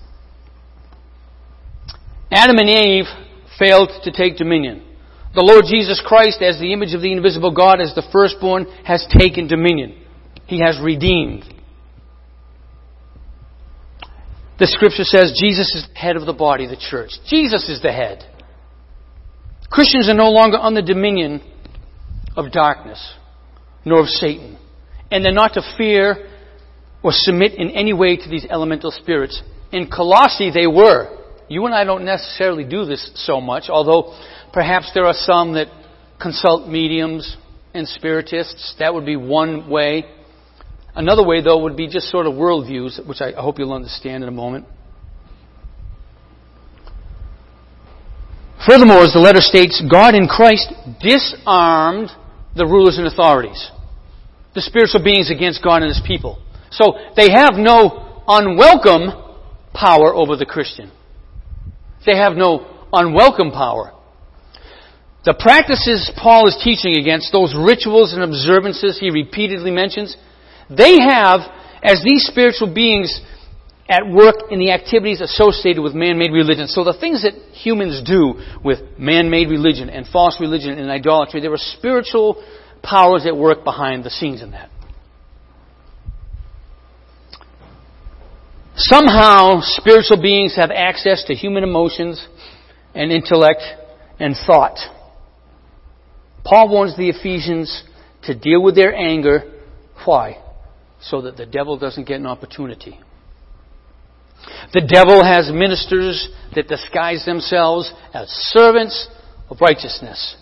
[2.31, 3.05] Adam and Eve
[3.57, 4.83] failed to take dominion.
[5.33, 9.05] The Lord Jesus Christ, as the image of the invisible God, as the firstborn, has
[9.17, 10.01] taken dominion.
[10.45, 11.43] He has redeemed.
[14.57, 17.11] The scripture says Jesus is the head of the body, the church.
[17.27, 18.23] Jesus is the head.
[19.69, 21.41] Christians are no longer under dominion
[22.37, 23.13] of darkness,
[23.83, 24.57] nor of Satan.
[25.11, 26.29] And they're not to fear
[27.03, 29.41] or submit in any way to these elemental spirits.
[29.71, 31.17] In Colossae, they were.
[31.47, 34.17] You and I don't necessarily do this so much, although
[34.53, 35.67] perhaps there are some that
[36.19, 37.37] consult mediums
[37.73, 38.75] and spiritists.
[38.79, 40.05] That would be one way.
[40.95, 44.29] Another way, though, would be just sort of worldviews, which I hope you'll understand in
[44.29, 44.65] a moment.
[48.65, 52.09] Furthermore, as the letter states, God in Christ disarmed
[52.55, 53.69] the rulers and authorities,
[54.55, 56.41] the spiritual beings against God and His people.
[56.71, 59.11] So they have no unwelcome
[59.73, 60.91] power over the Christian.
[62.05, 63.91] They have no unwelcome power.
[65.25, 70.15] The practices Paul is teaching against, those rituals and observances he repeatedly mentions,
[70.69, 71.41] they have,
[71.83, 73.21] as these spiritual beings,
[73.87, 76.67] at work in the activities associated with man-made religion.
[76.67, 81.53] So the things that humans do with man-made religion and false religion and idolatry, there
[81.53, 82.43] are spiritual
[82.81, 84.69] powers at work behind the scenes in that.
[88.75, 92.27] Somehow, spiritual beings have access to human emotions
[92.93, 93.61] and intellect
[94.19, 94.77] and thought.
[96.43, 97.83] Paul warns the Ephesians
[98.23, 99.61] to deal with their anger.
[100.05, 100.41] Why?
[101.09, 102.99] So that the devil doesn't get an opportunity.
[104.73, 109.07] The devil has ministers that disguise themselves as servants
[109.49, 110.35] of righteousness.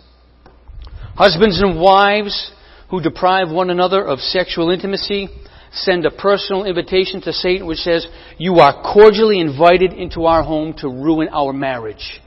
[1.16, 2.52] Husbands and wives
[2.90, 5.30] who deprive one another of sexual intimacy
[5.74, 8.08] send a personal invitation to Satan which says,
[8.38, 12.22] You are cordially invited into our home to ruin our marriage.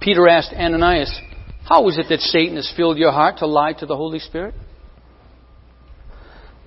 [0.00, 1.20] Peter asked Ananias
[1.68, 4.54] How is it that Satan has filled your heart to lie to the Holy Spirit?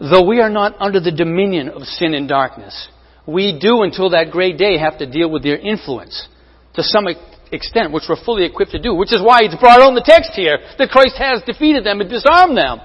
[0.01, 2.89] Though we are not under the dominion of sin and darkness,
[3.27, 6.27] we do until that great day have to deal with their influence
[6.73, 7.05] to some
[7.51, 10.31] extent, which we're fully equipped to do, which is why it's brought on the text
[10.33, 12.79] here that Christ has defeated them and disarmed them,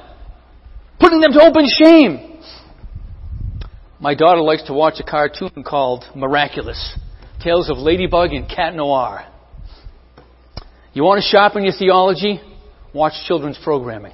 [1.00, 2.38] putting them to open shame.
[3.98, 6.98] My daughter likes to watch a cartoon called Miraculous
[7.42, 9.24] Tales of Ladybug and Cat Noir.
[10.92, 12.40] You want to sharpen your theology?
[12.92, 14.12] Watch children's programming.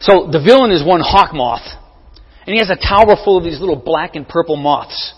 [0.00, 1.66] So the villain is one hawk moth.
[2.46, 5.12] And he has a tower full of these little black and purple moths.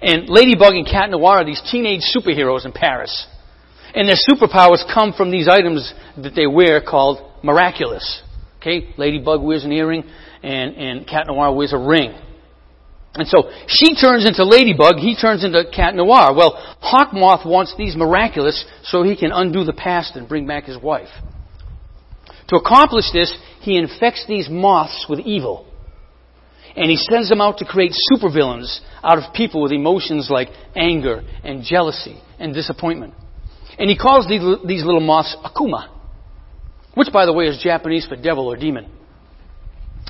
[0.00, 3.26] And Ladybug and Cat Noir are these teenage superheroes in Paris.
[3.94, 8.22] And their superpowers come from these items that they wear called miraculous.
[8.58, 8.94] Okay?
[8.96, 10.04] Ladybug wears an earring
[10.42, 12.14] and, and Cat Noir wears a ring.
[13.14, 16.34] And so she turns into Ladybug, he turns into Cat Noir.
[16.34, 20.64] Well, Hawk Moth wants these miraculous so he can undo the past and bring back
[20.64, 21.10] his wife.
[22.48, 25.66] To accomplish this, he infects these moths with evil.
[26.74, 31.22] And he sends them out to create supervillains out of people with emotions like anger
[31.44, 33.14] and jealousy and disappointment.
[33.78, 35.88] And he calls these, these little moths Akuma,
[36.94, 38.90] which, by the way, is Japanese for devil or demon.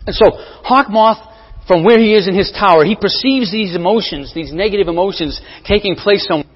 [0.07, 0.31] And so,
[0.65, 1.19] Hawk Moth,
[1.67, 5.95] from where he is in his tower, he perceives these emotions, these negative emotions taking
[5.95, 6.49] place somewhere.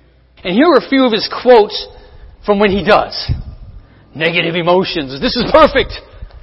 [0.42, 1.86] And here are a few of his quotes
[2.44, 3.14] from when he does.
[4.14, 5.20] Negative emotions.
[5.20, 5.92] This is perfect.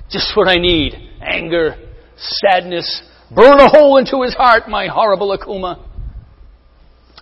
[0.09, 0.93] Just what I need.
[1.21, 1.75] Anger,
[2.17, 3.01] sadness,
[3.33, 5.83] burn a hole into his heart, my horrible Akuma.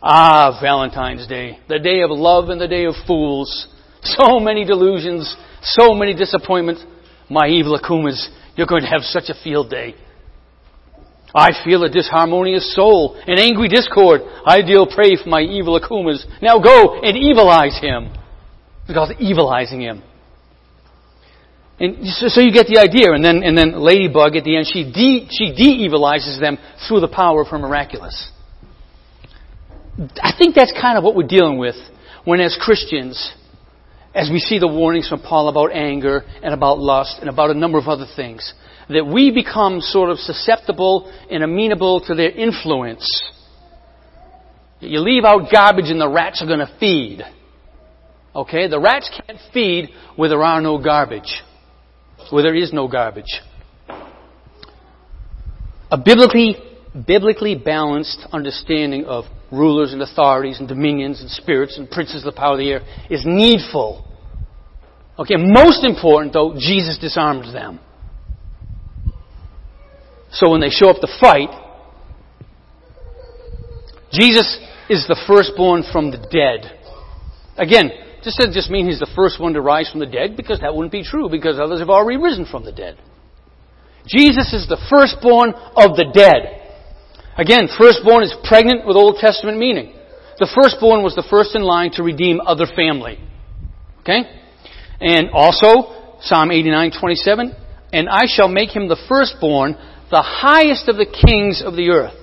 [0.03, 3.67] Ah, Valentine's Day, the day of love and the day of fools.
[4.03, 6.83] So many delusions, so many disappointments.
[7.29, 9.95] My evil Akumas, you're going to have such a field day.
[11.33, 14.21] I feel a disharmonious soul, an angry discord.
[14.45, 16.25] I deal prey for my evil Akumas.
[16.41, 18.11] Now go and evilize him.
[18.87, 20.03] Because evilizing him.
[21.81, 23.11] And so you get the idea.
[23.11, 27.07] And then, and then Ladybug at the end, she de, she de-evilizes them through the
[27.07, 28.29] power of her miraculous.
[30.21, 31.75] I think that's kind of what we're dealing with
[32.23, 33.33] when as Christians,
[34.13, 37.55] as we see the warnings from Paul about anger and about lust and about a
[37.55, 38.53] number of other things,
[38.87, 43.09] that we become sort of susceptible and amenable to their influence.
[44.81, 47.23] You leave out garbage and the rats are going to feed.
[48.35, 48.67] Okay?
[48.67, 51.41] The rats can't feed where there are no garbage
[52.31, 53.41] where there is no garbage.
[55.91, 56.55] A biblically,
[57.05, 62.39] biblically balanced understanding of rulers and authorities and dominions and spirits and princes of the
[62.39, 64.07] power of the air is needful.
[65.19, 67.79] Okay, most important though, Jesus disarmed them.
[70.31, 71.49] So when they show up to fight,
[74.13, 74.59] Jesus
[74.89, 76.79] is the firstborn from the dead.
[77.57, 77.91] Again,
[78.23, 80.73] this doesn't just mean he's the first one to rise from the dead, because that
[80.75, 82.97] wouldn't be true, because others have already risen from the dead.
[84.07, 86.61] Jesus is the firstborn of the dead.
[87.37, 89.93] Again, firstborn is pregnant with Old Testament meaning.
[90.37, 93.19] The firstborn was the first in line to redeem other family.
[94.01, 94.21] Okay?
[94.99, 97.55] And also, Psalm 89, 27,
[97.93, 99.73] and I shall make him the firstborn,
[100.09, 102.17] the highest of the kings of the earth.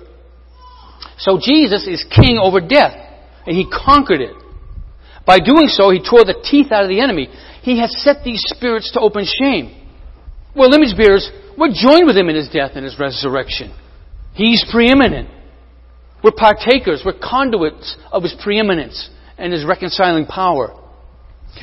[1.18, 2.94] So Jesus is king over death,
[3.46, 4.34] and he conquered it.
[5.28, 7.28] By doing so, he tore the teeth out of the enemy.
[7.60, 9.76] He has set these spirits to open shame.
[10.56, 13.76] Well, image bearers, we're joined with him in his death and his resurrection.
[14.32, 15.28] He's preeminent.
[16.24, 17.02] We're partakers.
[17.04, 20.72] We're conduits of his preeminence and his reconciling power.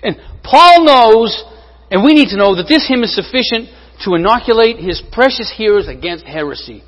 [0.03, 1.43] And Paul knows,
[1.89, 3.69] and we need to know, that this hymn is sufficient
[4.05, 6.83] to inoculate his precious hearers against heresy.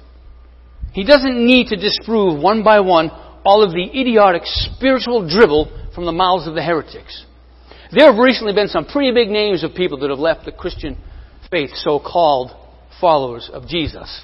[0.94, 3.10] He doesn't need to disprove one by one
[3.48, 7.24] all of the idiotic spiritual dribble from the mouths of the heretics.
[7.96, 10.98] There have recently been some pretty big names of people that have left the Christian
[11.50, 12.52] faith, so called
[13.00, 14.22] followers of Jesus.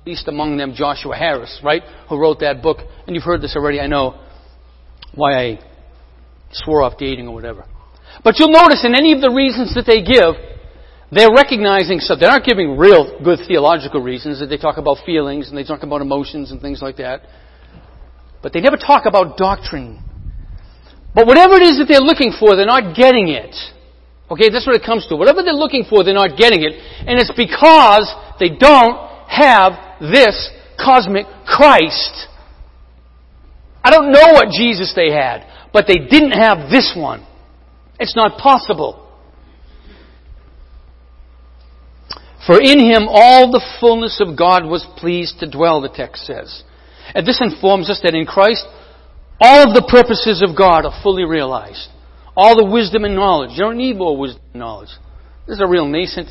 [0.00, 1.82] At least among them, Joshua Harris, right?
[2.08, 2.78] Who wrote that book.
[3.06, 4.20] And you've heard this already, I know,
[5.14, 5.60] why I
[6.50, 7.66] swore off dating or whatever.
[8.24, 10.34] But you'll notice in any of the reasons that they give,
[11.12, 15.50] they're recognizing so they're not giving real good theological reasons that they talk about feelings
[15.50, 17.22] and they talk about emotions and things like that.
[18.42, 20.02] But they never talk about doctrine
[21.16, 23.56] but whatever it is that they're looking for, they're not getting it.
[24.30, 25.16] Okay, that's what it comes to.
[25.16, 26.76] Whatever they're looking for, they're not getting it.
[26.76, 28.04] And it's because
[28.38, 29.72] they don't have
[30.12, 30.36] this
[30.76, 32.28] cosmic Christ.
[33.82, 37.24] I don't know what Jesus they had, but they didn't have this one.
[37.98, 39.02] It's not possible.
[42.46, 46.62] For in him all the fullness of God was pleased to dwell, the text says.
[47.14, 48.64] And this informs us that in Christ
[49.40, 51.88] all of the purposes of God are fully realized.
[52.36, 53.52] all the wisdom and knowledge.
[53.52, 54.90] You don't need more wisdom and knowledge.
[55.46, 56.28] This is a real nascent.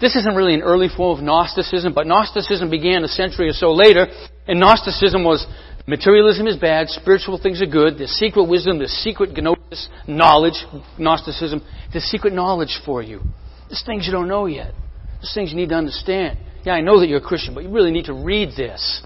[0.00, 3.72] This isn't really an early form of Gnosticism, but Gnosticism began a century or so
[3.72, 4.06] later,
[4.46, 5.46] and Gnosticism was
[5.86, 10.66] materialism is bad, spiritual things are good, there's secret wisdom, there's secret gnosis, knowledge,
[10.98, 11.62] Gnosticism,
[11.92, 13.22] there's secret knowledge for you.
[13.70, 14.74] There's things you don't know yet.
[15.20, 16.38] There's things you need to understand.
[16.64, 19.02] Yeah, I know that you're a Christian, but you really need to read this.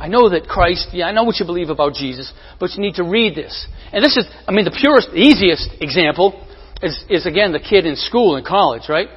[0.00, 2.94] I know that Christ, yeah, I know what you believe about Jesus, but you need
[2.94, 3.66] to read this.
[3.92, 6.46] And this is, I mean, the purest, easiest example
[6.82, 9.08] is, is again the kid in school in college, right?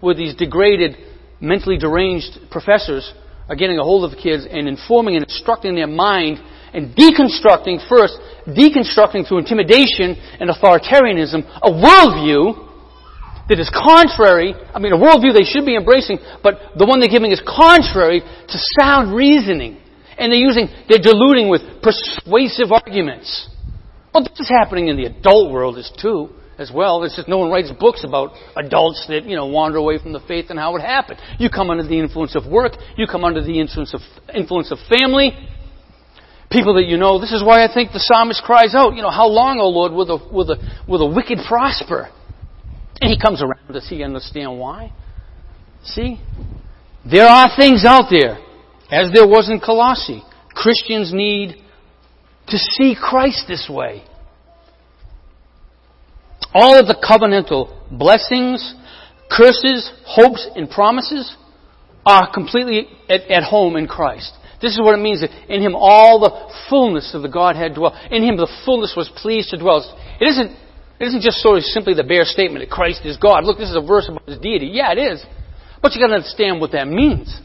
[0.00, 0.96] Where these degraded,
[1.40, 3.12] mentally deranged professors
[3.48, 6.38] are getting a hold of the kids and informing and instructing their mind
[6.74, 12.66] and deconstructing first, deconstructing through intimidation and authoritarianism a worldview
[13.48, 17.08] that is contrary, I mean, a worldview they should be embracing, but the one they're
[17.08, 19.78] giving is contrary to sound reasoning.
[20.18, 23.48] And they're using, they're diluting with persuasive arguments.
[24.14, 27.02] Well, this is happening in the adult world as too, as well.
[27.04, 30.20] It's just no one writes books about adults that, you know, wander away from the
[30.20, 31.18] faith and how it happened.
[31.38, 34.00] You come under the influence of work, you come under the influence of,
[34.34, 35.32] influence of family,
[36.50, 37.20] people that you know.
[37.20, 39.92] This is why I think the psalmist cries out, you know, how long, O Lord,
[39.92, 40.56] will the, will the,
[40.88, 42.08] will the wicked prosper?
[43.02, 43.70] And he comes around.
[43.70, 44.94] Does he understand why?
[45.84, 46.18] See?
[47.04, 48.45] There are things out there
[48.90, 50.22] as there was in Colossae.
[50.50, 51.56] Christians need
[52.48, 54.04] to see Christ this way.
[56.54, 58.74] All of the covenantal blessings,
[59.30, 61.36] curses, hopes, and promises
[62.06, 64.32] are completely at, at, home in Christ.
[64.62, 67.92] This is what it means that in Him all the fullness of the Godhead dwell.
[68.10, 69.82] In Him the fullness was pleased to dwell.
[70.20, 70.56] It isn't,
[71.00, 73.44] it isn't just sort of simply the bare statement that Christ is God.
[73.44, 74.68] Look, this is a verse about His deity.
[74.72, 75.26] Yeah, it is.
[75.82, 77.38] But you've gotta understand what that means.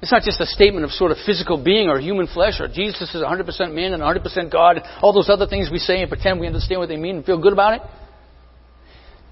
[0.00, 3.14] It's not just a statement of sort of physical being or human flesh or Jesus
[3.14, 6.46] is 100% man and 100% God, all those other things we say and pretend we
[6.46, 7.82] understand what they mean and feel good about it.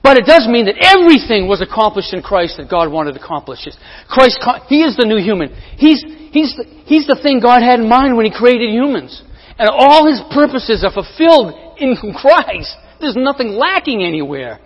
[0.03, 3.67] But it does mean that everything was accomplished in Christ that God wanted to accomplish.
[4.07, 4.39] Christ,
[4.69, 5.51] He is the new human.
[5.79, 5.99] He's,
[6.31, 9.23] he's, the, he's the thing God had in mind when He created humans.
[9.59, 12.71] And all His purposes are fulfilled in Christ.
[13.01, 14.61] There's nothing lacking anywhere.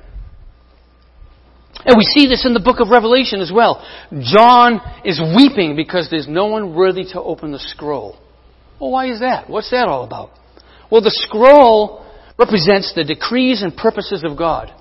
[1.85, 3.85] And we see this in the book of Revelation as well.
[4.21, 8.19] John is weeping because there's no one worthy to open the scroll.
[8.81, 9.49] Well, why is that?
[9.49, 10.31] What's that all about?
[10.91, 12.05] Well, the scroll
[12.39, 14.73] represents the decrees and purposes of God.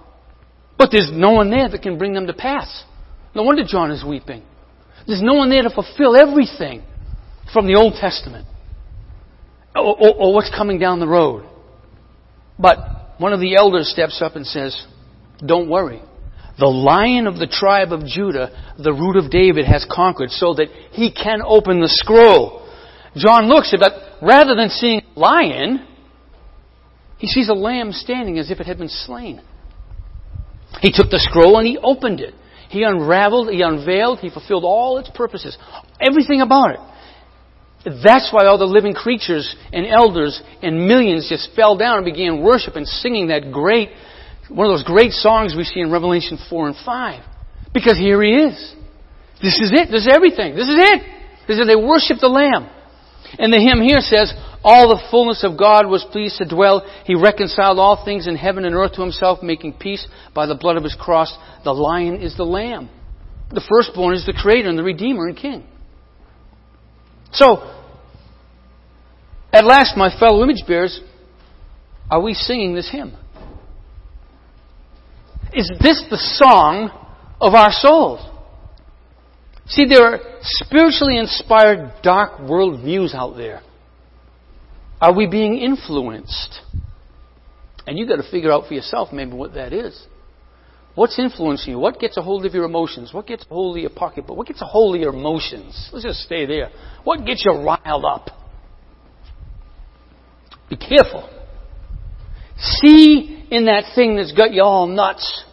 [0.78, 2.84] But there's no one there that can bring them to pass.
[3.36, 4.44] No wonder John is weeping.
[5.06, 6.84] There's no one there to fulfill everything
[7.54, 8.48] from the Old Testament
[9.76, 11.46] or, or, or what's coming down the road.
[12.58, 14.86] But one of the elders steps up and says,
[15.46, 16.02] Don't worry.
[16.60, 20.68] The lion of the tribe of Judah, the root of David, has conquered so that
[20.92, 22.68] he can open the scroll.
[23.16, 25.88] John looks at it, rather than seeing a lion,
[27.18, 29.42] he sees a lamb standing as if it had been slain.
[30.82, 32.34] He took the scroll and he opened it.
[32.70, 35.58] He unraveled, he unveiled, he fulfilled all its purposes.
[36.00, 36.80] Everything about it.
[38.04, 42.42] That's why all the living creatures and elders and millions just fell down and began
[42.42, 43.90] worship and singing that great
[44.50, 47.24] one of those great songs we see in Revelation 4 and 5.
[47.74, 48.76] Because here he is.
[49.42, 49.90] This is it.
[49.92, 50.56] This is everything.
[50.56, 51.02] This is it.
[51.48, 52.70] This is they worship the Lamb.
[53.38, 54.34] And the hymn here says,
[54.64, 56.82] All the fullness of God was pleased to dwell.
[57.06, 60.78] He reconciled all things in heaven and earth to himself, making peace by the blood
[60.78, 61.36] of his cross.
[61.64, 62.90] The lion is the lamb.
[63.52, 65.64] The firstborn is the creator and the redeemer and king.
[67.32, 67.76] So,
[69.54, 71.00] at last, my fellow image bearers,
[72.10, 73.14] are we singing this hymn?
[75.54, 76.92] Is this the song
[77.42, 78.26] of our souls?
[79.68, 83.62] See, there are spiritually inspired dark world views out there.
[85.02, 86.60] Are we being influenced?
[87.88, 90.06] And you've got to figure out for yourself maybe what that is.
[90.96, 91.80] What's influencing you?
[91.80, 93.14] What gets a hold of your emotions?
[93.14, 94.36] What gets a hold of your pocketbook?
[94.36, 95.90] What gets a hold of your emotions?
[95.94, 96.72] Let's just stay there.
[97.04, 98.30] What gets you riled up?
[100.70, 101.30] Be careful.
[102.60, 105.44] See in that thing that's got you all nuts,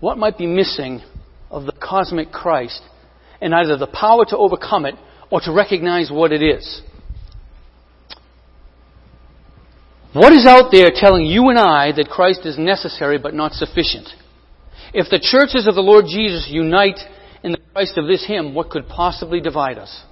[0.00, 1.00] what might be missing
[1.50, 2.82] of the cosmic Christ
[3.40, 4.96] and either the power to overcome it
[5.30, 6.82] or to recognize what it is?
[10.12, 14.08] What is out there telling you and I that Christ is necessary but not sufficient?
[14.92, 16.98] If the churches of the Lord Jesus unite
[17.42, 20.02] in the Christ of this hymn, what could possibly divide us?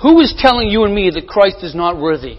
[0.00, 2.38] Who is telling you and me that Christ is not worthy?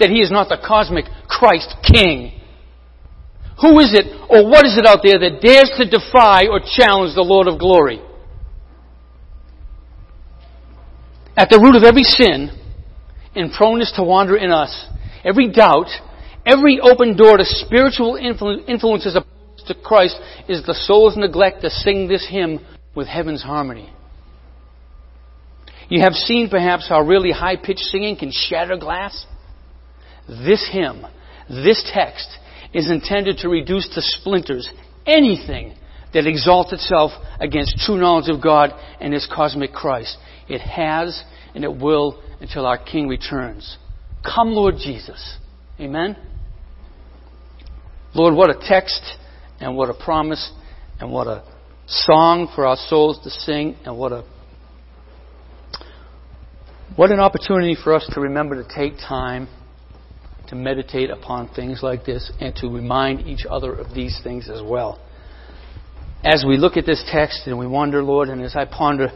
[0.00, 2.40] That he is not the cosmic Christ King?
[3.60, 7.14] Who is it or what is it out there that dares to defy or challenge
[7.14, 8.00] the Lord of glory?
[11.36, 12.50] At the root of every sin
[13.34, 14.86] and proneness to wander in us,
[15.24, 15.88] every doubt
[16.46, 22.08] Every open door to spiritual influences opposed to Christ is the soul's neglect to sing
[22.08, 23.92] this hymn with heaven's harmony.
[25.88, 29.26] You have seen perhaps how really high pitched singing can shatter glass.
[30.30, 31.04] This hymn,
[31.48, 32.28] this text,
[32.72, 34.68] is intended to reduce to splinters
[35.04, 35.74] anything
[36.14, 37.10] that exalts itself
[37.40, 38.70] against true knowledge of God
[39.00, 40.16] and His cosmic Christ.
[40.48, 41.22] It has
[41.54, 43.76] and it will until our King returns.
[44.24, 45.36] Come, Lord Jesus.
[45.80, 46.16] Amen.
[48.14, 49.02] Lord, what a text
[49.60, 50.52] and what a promise
[51.00, 51.44] and what a
[51.86, 54.24] song for our souls to sing and what a
[56.96, 59.48] what an opportunity for us to remember to take time
[60.50, 64.60] to meditate upon things like this and to remind each other of these things as
[64.62, 65.00] well.
[66.24, 69.08] As we look at this text and we wonder, Lord, and as I ponder,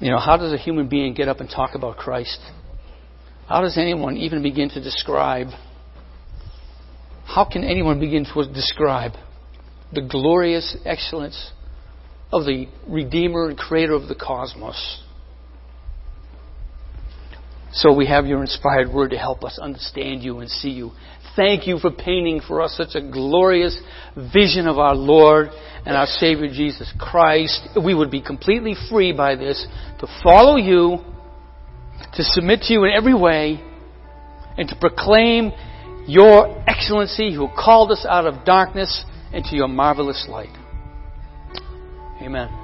[0.00, 2.40] you know, how does a human being get up and talk about Christ?
[3.46, 5.48] How does anyone even begin to describe?
[7.24, 9.12] How can anyone begin to describe
[9.92, 11.52] the glorious excellence
[12.32, 15.02] of the Redeemer and Creator of the cosmos?
[17.72, 20.92] So we have your inspired word to help us understand you and see you.
[21.36, 23.78] Thank you for painting for us such a glorious
[24.32, 25.48] vision of our Lord
[25.86, 27.68] and our Savior Jesus Christ.
[27.82, 29.66] We would be completely free by this
[30.00, 30.98] to follow you,
[32.14, 33.60] to submit to you in every way,
[34.56, 35.52] and to proclaim
[36.08, 40.56] your excellency who called us out of darkness into your marvelous light.
[42.20, 42.57] Amen.